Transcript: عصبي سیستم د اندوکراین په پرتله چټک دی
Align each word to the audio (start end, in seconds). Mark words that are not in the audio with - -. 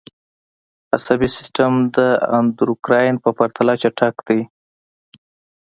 عصبي 0.95 1.29
سیستم 1.37 1.73
د 1.95 1.97
اندوکراین 2.37 3.15
په 3.23 3.29
پرتله 3.37 3.73
چټک 3.81 4.15
دی 4.27 4.41